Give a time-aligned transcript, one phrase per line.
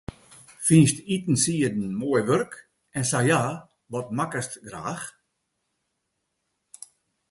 [0.65, 2.53] Fynst itensieden moai wurk,
[2.97, 3.41] en sa ja,
[3.91, 5.05] wat makkest graach?